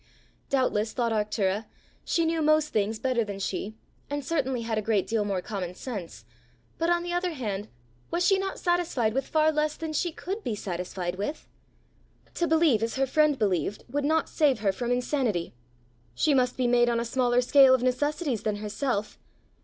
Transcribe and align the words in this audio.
Doubtless, 0.49 0.93
thought 0.93 1.11
Arctura, 1.11 1.67
she 2.03 2.25
knew 2.25 2.41
most 2.41 2.69
things 2.69 2.97
better 2.97 3.23
than 3.23 3.37
she, 3.37 3.75
and 4.09 4.25
certainly 4.25 4.63
had 4.63 4.79
a 4.79 4.81
great 4.81 5.05
deal 5.05 5.23
more 5.23 5.43
common 5.43 5.75
sense; 5.75 6.25
but, 6.79 6.89
on 6.89 7.03
the 7.03 7.13
other 7.13 7.33
hand, 7.33 7.67
was 8.09 8.25
she 8.25 8.39
not 8.39 8.57
satisfied 8.57 9.13
with 9.13 9.27
far 9.27 9.51
less 9.51 9.77
than 9.77 9.93
she 9.93 10.11
could 10.11 10.43
be 10.43 10.55
satisfied 10.55 11.17
with? 11.17 11.47
To 12.33 12.47
believe 12.47 12.81
as 12.81 12.95
her 12.95 13.05
friend 13.05 13.37
believed 13.37 13.83
would 13.91 14.03
not 14.03 14.27
save 14.27 14.61
her 14.61 14.71
from 14.71 14.89
insanity! 14.91 15.53
She 16.15 16.33
must 16.33 16.57
be 16.57 16.65
made 16.65 16.89
on 16.89 16.99
a 16.99 17.05
smaller 17.05 17.39
scale 17.41 17.75
of 17.75 17.83
necessities 17.83 18.41
than 18.41 18.55
herself! 18.55 19.19